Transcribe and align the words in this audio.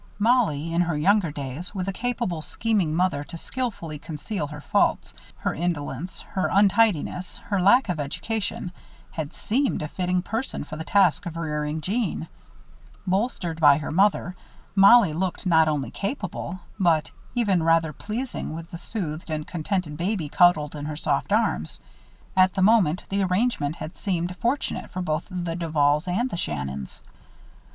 Mollie, 0.17 0.73
in 0.73 0.81
her 0.81 0.97
younger 0.97 1.29
days, 1.29 1.75
with 1.75 1.87
a 1.87 1.93
capable, 1.93 2.41
scheming 2.41 2.95
mother 2.95 3.23
to 3.25 3.37
skillfully 3.37 3.99
conceal 3.99 4.47
her 4.47 4.59
faults 4.61 5.13
her 5.35 5.53
indolence, 5.53 6.21
her 6.21 6.49
untidiness, 6.51 7.37
her 7.37 7.61
lack 7.61 7.87
of 7.87 7.99
education 7.99 8.71
had 9.11 9.31
seemed 9.31 9.83
a 9.83 9.87
fitting 9.87 10.23
person 10.23 10.63
for 10.63 10.75
the 10.75 10.83
task 10.83 11.27
of 11.27 11.37
rearing 11.37 11.81
Jeanne. 11.81 12.27
Bolstered 13.05 13.59
by 13.59 13.77
her 13.77 13.91
mother, 13.91 14.35
Mollie 14.75 15.13
looked 15.13 15.45
not 15.45 15.67
only 15.67 15.91
capable, 15.91 16.59
but 16.79 17.11
even 17.35 17.61
rather 17.61 17.93
pleasing 17.93 18.55
with 18.55 18.71
the 18.71 18.79
soothed 18.79 19.29
and 19.29 19.45
contented 19.45 19.97
baby 19.97 20.29
cuddled 20.29 20.75
in 20.75 20.85
her 20.85 20.97
soft 20.97 21.31
arms. 21.31 21.79
At 22.35 22.55
the 22.55 22.63
moment, 22.63 23.05
the 23.09 23.21
arrangement 23.21 23.75
had 23.75 23.95
seemed 23.95 24.35
fortunate 24.37 24.89
for 24.89 25.03
both 25.03 25.25
the 25.29 25.53
Duvals 25.55 26.07
and 26.07 26.27
the 26.31 26.37
Shannons. 26.37 27.01